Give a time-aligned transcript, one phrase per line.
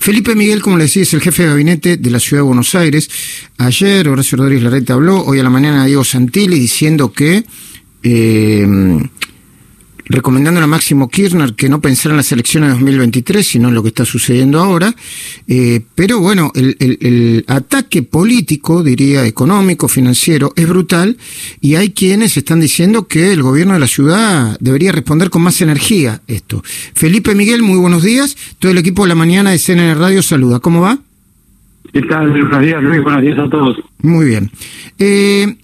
[0.00, 2.74] Felipe Miguel, como le decía, es el jefe de gabinete de la Ciudad de Buenos
[2.74, 3.10] Aires.
[3.58, 7.44] Ayer Horacio Rodríguez Larreta habló, hoy a la mañana Diego Santilli, diciendo que
[8.02, 8.66] eh,
[10.10, 13.82] recomendando a Máximo Kirchner que no pensara en las elecciones de 2023, sino en lo
[13.82, 14.92] que está sucediendo ahora.
[15.46, 21.16] Eh, pero bueno, el, ataque político, diría económico, financiero, es brutal
[21.60, 25.60] y hay quienes están diciendo que el gobierno de la ciudad debería responder con más
[25.62, 26.62] energía esto.
[26.94, 28.36] Felipe Miguel, muy buenos días.
[28.58, 30.58] Todo el equipo de la mañana de CNN Radio saluda.
[30.58, 30.98] ¿Cómo va?
[31.92, 32.30] ¿Qué tal?
[32.30, 33.02] Buenos días, Luis.
[33.02, 33.76] Buenos días a todos.
[34.02, 34.50] Muy bien.
[34.98, 35.56] Eh,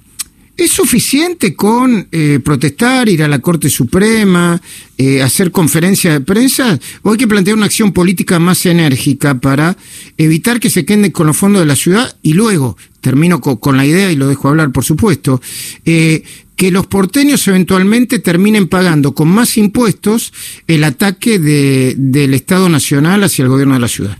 [0.57, 4.59] ¿Es suficiente con eh, protestar, ir a la Corte Suprema,
[4.97, 6.79] eh, hacer conferencias de prensa?
[7.03, 9.77] ¿O hay que plantear una acción política más enérgica para
[10.17, 12.17] evitar que se queden con los fondos de la ciudad?
[12.23, 15.43] Y luego, termino con, la idea y lo dejo hablar, por supuesto,
[15.85, 16.23] eh,
[16.57, 20.33] que los porteños eventualmente terminen pagando con más impuestos
[20.67, 24.17] el ataque del Estado Nacional hacia el gobierno de la ciudad.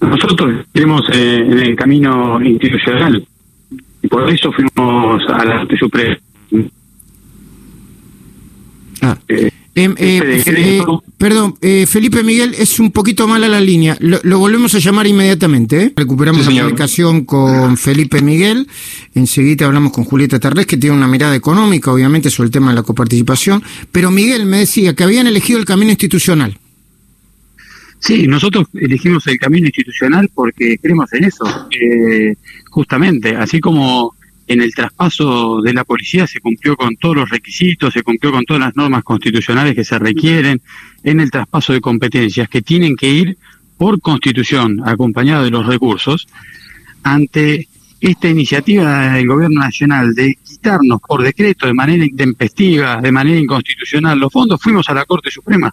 [0.00, 3.24] Nosotros estamos en el camino institucional
[4.10, 6.18] por eso fuimos a la Corte Suprema.
[9.02, 9.16] Ah.
[9.28, 10.82] Eh, em, eh, eh,
[11.16, 11.54] perdón,
[11.86, 13.96] Felipe Miguel, es un poquito mala la línea.
[14.00, 15.92] Lo, volvemos a llamar inmediatamente.
[15.96, 18.66] Recuperamos la comunicación con Felipe Miguel.
[19.14, 22.74] Enseguida hablamos con Julieta Tarrés, que tiene una mirada económica, obviamente, sobre el tema de
[22.74, 23.62] la coparticipación.
[23.92, 26.58] Pero Miguel me decía que habían elegido el camino institucional.
[28.00, 32.34] Sí, nosotros elegimos el camino institucional porque creemos en eso, eh,
[32.70, 34.14] justamente, así como
[34.46, 38.44] en el traspaso de la policía se cumplió con todos los requisitos, se cumplió con
[38.44, 40.62] todas las normas constitucionales que se requieren,
[41.04, 43.38] en el traspaso de competencias que tienen que ir
[43.76, 46.26] por constitución, acompañado de los recursos,
[47.02, 47.68] ante
[48.00, 54.18] esta iniciativa del gobierno nacional de quitarnos por decreto de manera intempestiva, de manera inconstitucional
[54.18, 55.72] los fondos, fuimos a la Corte Suprema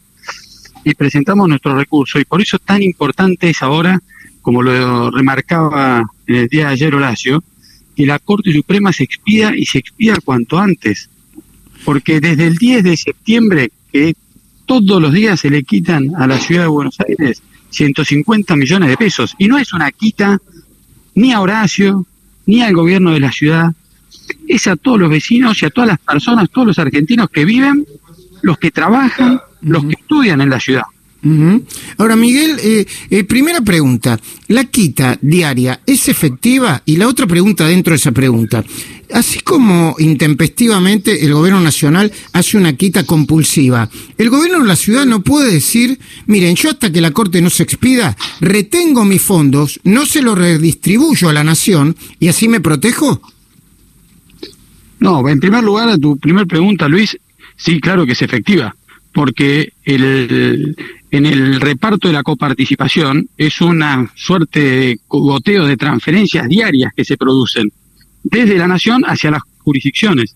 [0.89, 2.19] y presentamos nuestro recurso.
[2.19, 4.01] Y por eso tan importante es ahora,
[4.41, 7.43] como lo remarcaba en el día de ayer Horacio,
[7.95, 11.09] que la Corte Suprema se expida y se expida cuanto antes.
[11.83, 14.15] Porque desde el 10 de septiembre, que
[14.65, 18.97] todos los días se le quitan a la ciudad de Buenos Aires 150 millones de
[18.97, 19.35] pesos.
[19.37, 20.39] Y no es una quita
[21.15, 22.05] ni a Horacio,
[22.45, 23.73] ni al gobierno de la ciudad,
[24.47, 27.85] es a todos los vecinos y a todas las personas, todos los argentinos que viven,
[28.41, 30.83] los que trabajan, los que estudian en la ciudad.
[31.97, 36.81] Ahora, Miguel, eh, eh, primera pregunta, ¿la quita diaria es efectiva?
[36.85, 38.63] Y la otra pregunta dentro de esa pregunta,
[39.11, 45.05] así como intempestivamente el gobierno nacional hace una quita compulsiva, el gobierno de la ciudad
[45.05, 49.79] no puede decir, miren, yo hasta que la Corte no se expida, retengo mis fondos,
[49.83, 53.21] no se los redistribuyo a la nación y así me protejo.
[54.99, 57.17] No, en primer lugar, a tu primera pregunta, Luis,
[57.55, 58.75] sí, claro que es efectiva
[59.17, 60.75] porque el,
[61.09, 67.03] en el reparto de la coparticipación es una suerte de goteo de transferencias diarias que
[67.03, 67.71] se producen
[68.23, 70.35] desde la nación hacia las jurisdicciones.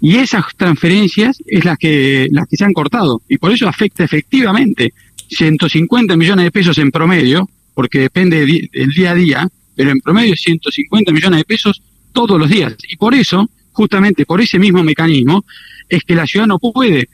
[0.00, 3.22] Y esas transferencias es las que, las que se han cortado.
[3.28, 4.92] Y por eso afecta efectivamente
[5.28, 10.34] 150 millones de pesos en promedio, porque depende del día a día, pero en promedio
[10.34, 11.80] 150 millones de pesos
[12.12, 12.74] todos los días.
[12.88, 15.44] Y por eso, justamente por ese mismo mecanismo,
[15.88, 17.08] es que la ciudad no puede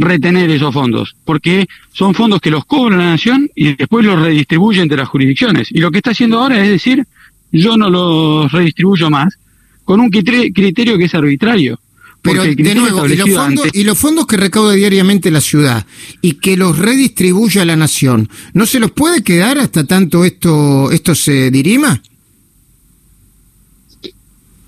[0.00, 4.80] retener esos fondos, porque son fondos que los cobra la nación y después los redistribuye
[4.80, 5.68] entre las jurisdicciones.
[5.70, 7.06] Y lo que está haciendo ahora es decir,
[7.52, 9.38] yo no los redistribuyo más,
[9.84, 11.78] con un criterio que es arbitrario.
[12.22, 15.86] Pero de nuevo, ¿y los, fondos, y los fondos que recauda diariamente la ciudad
[16.20, 20.90] y que los redistribuye a la nación, ¿no se los puede quedar hasta tanto esto,
[20.90, 22.02] esto se dirima?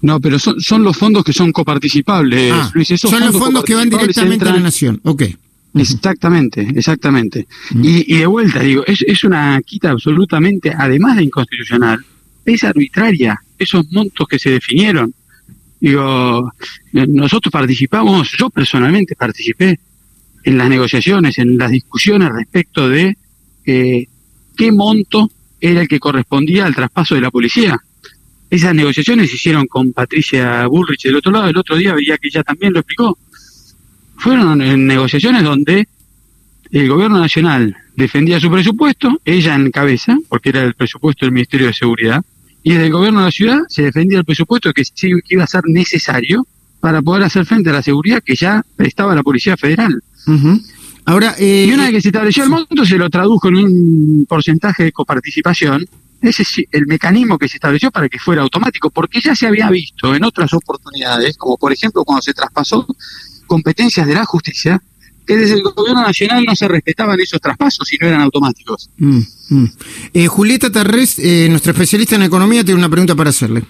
[0.03, 2.91] No, pero son, son los fondos que son coparticipables, ah, Luis.
[2.91, 5.01] Esos son los fondos que van directamente a la nación.
[5.05, 5.23] Ok.
[5.75, 7.47] Exactamente, exactamente.
[7.83, 12.05] y, de vuelta, digo, es, es una quita absolutamente, además de inconstitucional,
[12.45, 15.15] es arbitraria, esos montos que se definieron.
[15.81, 16.53] Digo,
[16.93, 19.79] nosotros participamos, yo personalmente participé
[20.45, 23.17] en las negociaciones, en las discusiones respecto de
[23.65, 24.07] eh,
[24.57, 27.79] qué monto era el que correspondía al traspaso de la policía.
[28.53, 32.29] Esas negociaciones se hicieron con Patricia Bullrich del otro lado, el otro día veía que
[32.29, 33.17] ella también lo explicó.
[34.19, 35.89] Fueron en negociaciones donde
[36.71, 41.69] el gobierno nacional defendía su presupuesto, ella en cabeza, porque era el presupuesto del Ministerio
[41.69, 42.23] de Seguridad,
[42.63, 44.83] y desde el gobierno de la ciudad se defendía el presupuesto que,
[45.31, 46.47] iba a ser necesario
[46.79, 49.99] para poder hacer frente a la seguridad que ya prestaba la Policía Federal.
[51.07, 54.27] Ahora, eh, y una vez que se estableció el monto, se lo tradujo en un
[54.29, 55.87] porcentaje de coparticipación
[56.23, 59.69] ese es el mecanismo que se estableció para que fuera automático, porque ya se había
[59.71, 62.87] visto en otras oportunidades, como por ejemplo cuando se traspasó
[63.47, 64.81] competencias de la justicia,
[65.27, 68.91] que desde el gobierno nacional no se respetaban esos traspasos y no eran automáticos.
[68.99, 69.21] Mm,
[69.51, 69.73] mm.
[70.15, 73.63] Eh, Julieta Tarrés, eh, nuestra especialista en economía, tiene una pregunta para hacerle.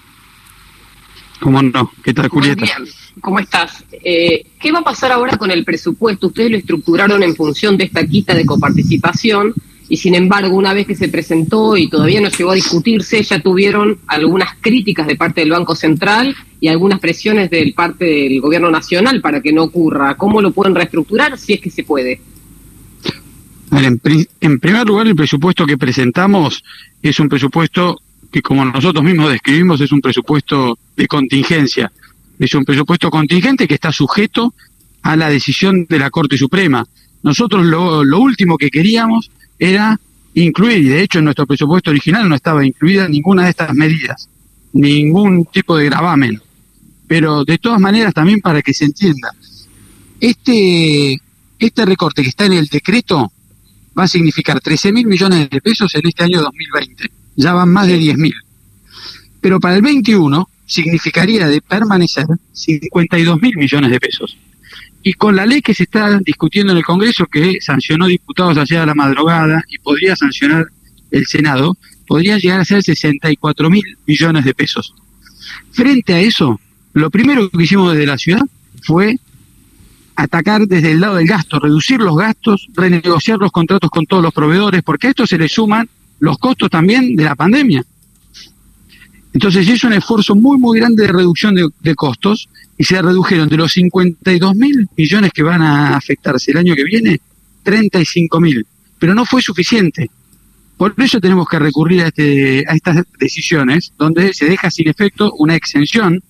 [1.39, 1.91] ¿Cómo no?
[2.03, 2.65] ¿Qué tal, Julieta?
[3.19, 3.83] ¿Cómo estás?
[4.03, 6.27] Eh, ¿Qué va a pasar ahora con el presupuesto?
[6.27, 9.53] Ustedes lo estructuraron en función de esta quita de coparticipación
[9.93, 13.39] y sin embargo, una vez que se presentó y todavía no llegó a discutirse, ya
[13.39, 18.71] tuvieron algunas críticas de parte del Banco Central y algunas presiones del parte del Gobierno
[18.71, 20.17] Nacional para que no ocurra.
[20.17, 22.19] ¿Cómo lo pueden reestructurar si es que se puede?
[23.71, 24.01] En,
[24.41, 26.63] en primer lugar, el presupuesto que presentamos
[27.03, 28.01] es un presupuesto
[28.31, 31.91] que, como nosotros mismos describimos, es un presupuesto de contingencia.
[32.39, 34.55] Es un presupuesto contingente que está sujeto
[35.03, 36.83] a la decisión de la Corte Suprema.
[37.21, 39.29] Nosotros lo, lo último que queríamos
[39.59, 39.99] era
[40.33, 44.29] incluir, y de hecho en nuestro presupuesto original no estaba incluida ninguna de estas medidas,
[44.73, 46.41] ningún tipo de gravamen.
[47.07, 49.29] Pero de todas maneras, también para que se entienda,
[50.19, 51.19] este,
[51.59, 53.31] este recorte que está en el decreto
[53.97, 57.11] va a significar 13 mil millones de pesos en este año 2020.
[57.35, 58.33] Ya van más de 10 mil.
[59.41, 64.37] Pero para el 21 significaría de permanecer 52 mil millones de pesos.
[65.03, 68.83] Y con la ley que se está discutiendo en el Congreso, que sancionó diputados allá
[68.83, 70.67] a la madrugada y podría sancionar
[71.11, 71.77] el Senado,
[72.07, 74.93] podría llegar a ser 64 mil millones de pesos.
[75.71, 76.59] Frente a eso,
[76.93, 78.41] lo primero que hicimos desde la ciudad
[78.83, 79.17] fue
[80.15, 84.33] atacar desde el lado del gasto, reducir los gastos, renegociar los contratos con todos los
[84.33, 85.89] proveedores, porque a esto se le suman
[86.19, 87.83] los costos también de la pandemia.
[89.33, 92.47] Entonces es un esfuerzo muy, muy grande de reducción de, costos
[92.77, 96.83] y se redujeron de los 52 mil millones que van a afectarse el año que
[96.83, 97.19] viene,
[97.63, 98.65] 35 mil.
[98.99, 100.09] Pero no fue suficiente.
[100.77, 105.33] Por eso tenemos que recurrir a, este, a estas decisiones donde se deja sin efecto
[105.39, 106.21] una exención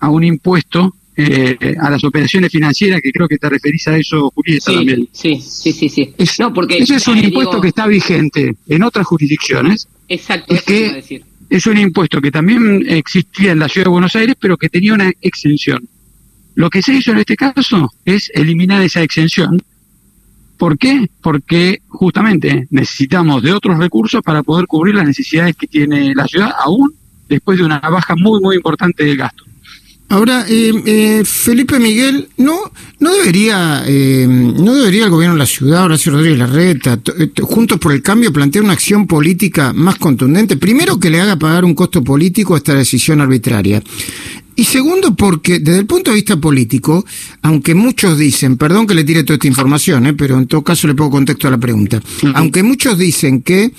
[0.00, 4.32] a un impuesto eh, a las operaciones financieras, que creo que te referís a eso,
[4.34, 5.08] Julieta, sí, también.
[5.12, 5.88] Sí, sí, sí.
[5.88, 6.14] sí.
[6.40, 9.86] no, porque, ese es un impuesto que está vigente en otras jurisdicciones.
[10.08, 11.24] Exacto, es que decir
[11.56, 14.92] es un impuesto que también existía en la ciudad de Buenos Aires, pero que tenía
[14.92, 15.88] una exención.
[16.56, 19.62] Lo que se hizo en este caso es eliminar esa exención.
[20.58, 21.08] ¿Por qué?
[21.22, 26.50] Porque justamente necesitamos de otros recursos para poder cubrir las necesidades que tiene la ciudad,
[26.58, 26.92] aún
[27.28, 29.43] después de una baja muy, muy importante del gasto.
[30.14, 32.70] Ahora, eh, eh, Felipe Miguel, ¿no
[33.00, 37.00] no debería eh, no debería el gobierno de la ciudad, Horacio Rodríguez Larreta,
[37.42, 40.56] juntos por el cambio, plantear una acción política más contundente?
[40.56, 43.82] Primero, que le haga pagar un costo político a esta decisión arbitraria.
[44.54, 47.04] Y segundo, porque desde el punto de vista político,
[47.42, 50.94] aunque muchos dicen, perdón que le tire toda esta información, pero en todo caso le
[50.94, 52.00] pongo contexto a la pregunta,
[52.34, 53.72] aunque muchos dicen que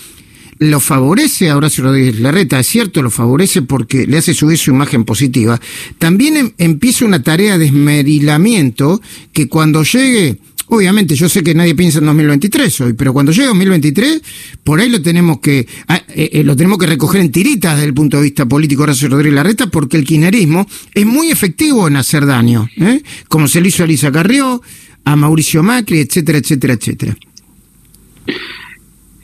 [0.59, 4.71] lo favorece a Horacio Rodríguez Larreta, es cierto, lo favorece porque le hace subir su
[4.71, 5.59] imagen positiva,
[5.97, 9.01] también em, empieza una tarea de esmerilamiento
[9.33, 13.47] que cuando llegue, obviamente yo sé que nadie piensa en 2023 hoy, pero cuando llegue
[13.47, 14.21] 2023,
[14.63, 17.87] por ahí lo tenemos que, ah, eh, eh, lo tenemos que recoger en tiritas desde
[17.87, 21.97] el punto de vista político Horacio Rodríguez Larreta, porque el kirchnerismo es muy efectivo en
[21.97, 23.01] hacer daño, ¿eh?
[23.27, 24.61] como se le hizo a Elisa Carrió,
[25.03, 27.17] a Mauricio Macri, etcétera, etcétera, etcétera.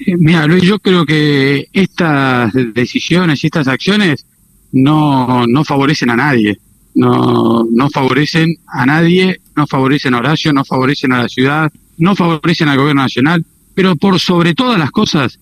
[0.08, 4.26] Mira, Luis, yo creo que estas decisiones y estas acciones
[4.72, 6.60] no, no favorecen a nadie.
[6.94, 12.16] No, no favorecen a nadie, no favorecen a Horacio, no favorecen a la ciudad, no
[12.16, 15.40] favorecen al gobierno nacional, pero por sobre todas las cosas,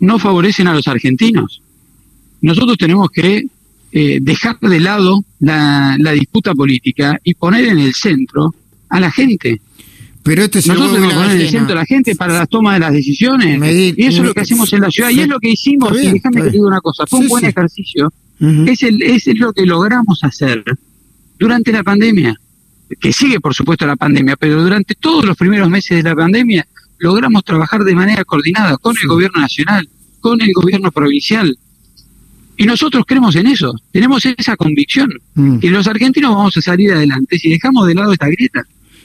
[0.00, 1.62] no favorecen a los argentinos.
[2.42, 3.46] Nosotros tenemos que
[3.92, 8.54] eh, dejar de lado la, la disputa política y poner en el centro
[8.90, 9.60] a la gente,
[10.24, 13.60] pero este es Nosotros el centro a la gente para la toma de las decisiones.
[13.96, 15.10] y eso es lo que hacemos en la ciudad.
[15.10, 15.92] y es lo que hicimos.
[16.02, 17.06] y déjame que te diga una cosa.
[17.06, 18.10] Fue un buen ejercicio.
[18.40, 20.64] es, el, es lo que logramos hacer
[21.38, 22.34] durante la pandemia.
[22.98, 24.36] Que sigue, por supuesto, la pandemia.
[24.36, 26.66] Pero durante todos los primeros meses de la pandemia
[26.98, 29.86] logramos trabajar de manera coordinada con el gobierno nacional,
[30.20, 31.54] con el gobierno provincial.
[32.56, 33.74] Y nosotros creemos en eso.
[33.92, 35.12] Tenemos esa convicción.
[35.34, 35.58] Mm.
[35.58, 38.64] Que los argentinos vamos a salir adelante si dejamos de lado esta grieta.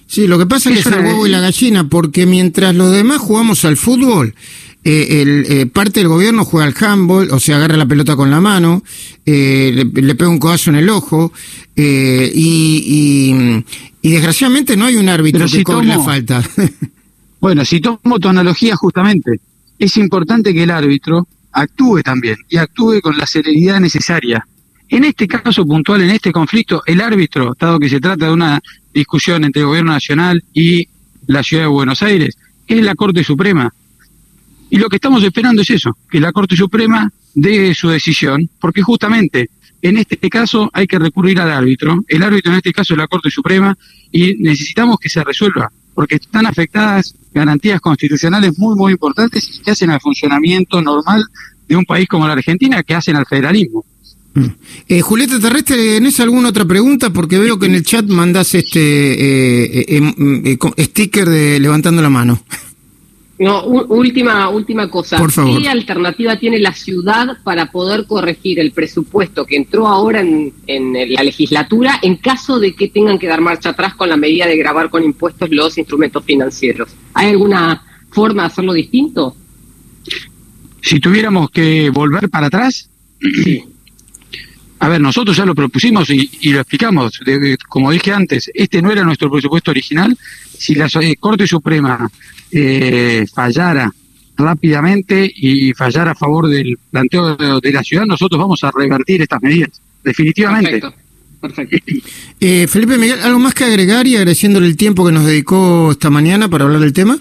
[0.09, 2.91] Sí, lo que pasa es que es el huevo y la gallina, porque mientras los
[2.91, 4.33] demás jugamos al fútbol,
[4.83, 8.31] eh, el, eh, parte del gobierno juega al handball, o sea, agarra la pelota con
[8.31, 8.81] la mano,
[9.23, 11.31] eh, le, pega un codazo en el ojo,
[11.75, 12.33] y,
[14.01, 16.41] y, desgraciadamente no hay un árbitro que cobre la falta.
[17.39, 19.39] bueno, si tomo tu analogía justamente,
[19.77, 24.43] es importante que el árbitro actúe también, y actúe con la serenidad necesaria.
[24.87, 28.59] En este caso puntual, en este conflicto, el árbitro, dado que se trata de una
[28.93, 30.87] discusión entre el gobierno nacional y
[31.27, 33.73] la ciudad de Buenos Aires, es la Corte Suprema.
[34.69, 38.81] Y lo que estamos esperando es eso, que la Corte Suprema dé su decisión, porque
[38.81, 39.49] justamente
[39.81, 42.03] en este caso hay que recurrir al árbitro.
[42.07, 43.77] El árbitro en este caso es la Corte Suprema
[44.11, 49.89] y necesitamos que se resuelva, porque están afectadas garantías constitucionales muy, muy importantes que hacen
[49.91, 51.23] al funcionamiento normal
[51.67, 53.85] de un país como la Argentina, que hacen al federalismo.
[54.87, 57.11] Eh, Julieta Terrestre, ¿tenés alguna otra pregunta?
[57.11, 62.01] Porque veo que en el chat mandás este eh, eh, em, eh sticker de levantando
[62.01, 62.41] la mano.
[63.39, 65.17] No, última, última cosa.
[65.17, 65.61] Por favor.
[65.61, 70.93] ¿Qué alternativa tiene la ciudad para poder corregir el presupuesto que entró ahora en, en,
[71.13, 74.57] la legislatura en caso de que tengan que dar marcha atrás con la medida de
[74.57, 76.89] grabar con impuestos los instrumentos financieros?
[77.13, 77.81] ¿Hay alguna
[78.11, 79.33] forma de hacerlo distinto?
[80.81, 82.89] Si tuviéramos que volver para atrás,
[83.21, 83.63] sí.
[84.79, 87.19] A ver, nosotros ya lo propusimos y, y lo explicamos.
[87.25, 90.17] De, como dije antes, este no era nuestro presupuesto original.
[90.57, 92.09] Si la eh, Corte Suprema
[92.51, 93.91] eh, fallara
[94.37, 99.21] rápidamente y fallara a favor del planteo de, de, la ciudad, nosotros vamos a revertir
[99.21, 100.79] estas medidas, definitivamente.
[100.79, 101.09] Perfecto.
[101.41, 101.77] Perfecto.
[102.41, 106.09] Eh, Felipe Miguel, ¿algo más que agregar y agradeciéndole el tiempo que nos dedicó esta
[106.09, 107.19] mañana para hablar del tema?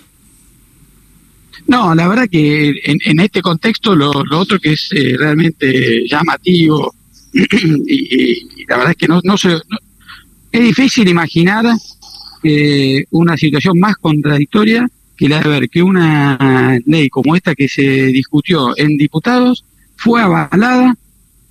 [1.67, 6.07] No, la verdad que en, en este contexto lo, lo, otro que es eh, realmente
[6.09, 6.95] llamativo
[7.87, 9.59] y, la verdad es que no, no se...
[10.51, 11.67] Es difícil imaginar
[12.43, 17.69] eh, una situación más contradictoria que la de ver que una ley como esta que
[17.69, 19.65] se discutió en diputados
[19.97, 20.95] fue avalada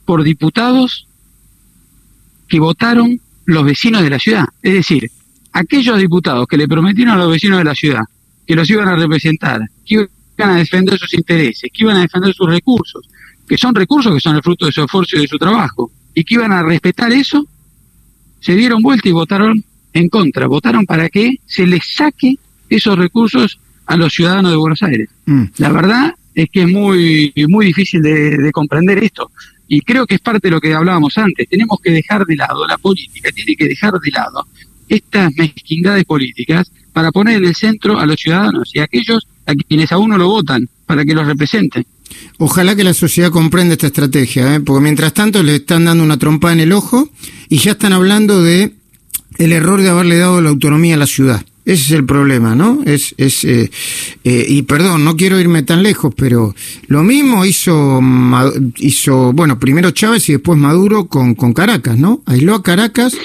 [0.05, 1.07] por diputados
[2.48, 4.46] que votaron los vecinos de la ciudad.
[4.62, 5.12] Es decir,
[5.51, 8.03] aquellos diputados que le prometieron a los vecinos de la ciudad
[8.48, 10.07] que los iban a representar, que
[10.38, 13.07] iban a defender sus intereses, que iban a defender sus recursos,
[13.47, 16.23] que son recursos que son el fruto de su esfuerzo y de su trabajo, y
[16.23, 17.47] que iban a respetar eso,
[18.39, 19.63] se dieron vuelta y votaron
[19.93, 20.47] en contra.
[20.47, 22.37] Votaron para que se les saque
[22.69, 25.09] esos recursos a los ciudadanos de Buenos Aires.
[25.25, 25.43] Mm.
[25.57, 29.31] La verdad es que es muy, muy difícil de, de, comprender esto.
[29.67, 31.47] Y creo que es parte de lo que hablábamos antes.
[31.49, 34.45] Tenemos que dejar de lado, la política tiene que dejar de lado
[34.87, 39.53] estas mezquindades políticas para poner en el centro a los ciudadanos y a aquellos a
[39.55, 41.85] quienes a uno lo votan para que los representen.
[42.38, 44.59] Ojalá que la sociedad comprenda esta estrategia, ¿eh?
[44.59, 47.09] porque mientras tanto le están dando una trompa en el ojo
[47.50, 48.74] y ya están hablando de
[49.38, 51.43] el error de haberle dado la autonomía a la ciudad.
[51.65, 52.81] Ese es el problema, ¿no?
[52.86, 53.69] Es, es eh,
[54.24, 56.55] eh, y perdón, no quiero irme tan lejos, pero
[56.88, 58.00] lo mismo hizo,
[58.77, 62.21] hizo bueno, primero Chávez y después Maduro con, con Caracas, ¿no?
[62.25, 63.17] Aisló a Caracas,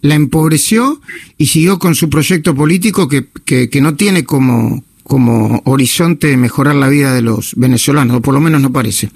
[0.00, 1.00] la empobreció
[1.38, 6.76] y siguió con su proyecto político que, que, que no tiene como, como horizonte mejorar
[6.76, 9.10] la vida de los venezolanos, o por lo menos no parece.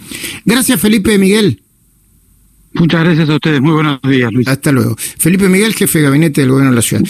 [0.44, 1.62] Gracias, Felipe Miguel.
[2.72, 3.60] Muchas gracias a ustedes.
[3.60, 4.48] Muy buenos días, Luis.
[4.48, 4.96] Hasta luego.
[4.96, 7.04] Felipe Miguel, jefe de gabinete del gobierno de la ciudad.